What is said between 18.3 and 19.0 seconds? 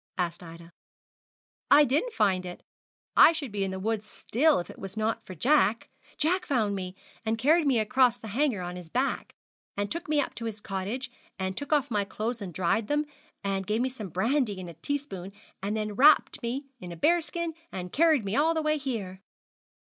all the way